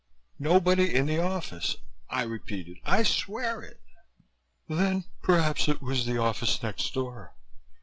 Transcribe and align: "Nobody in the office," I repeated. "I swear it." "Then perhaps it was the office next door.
"Nobody 0.39 0.95
in 0.95 1.05
the 1.05 1.19
office," 1.19 1.75
I 2.09 2.23
repeated. 2.23 2.77
"I 2.83 3.03
swear 3.03 3.61
it." 3.61 3.81
"Then 4.67 5.03
perhaps 5.21 5.67
it 5.67 5.79
was 5.79 6.07
the 6.07 6.17
office 6.17 6.63
next 6.63 6.91
door. 6.95 7.35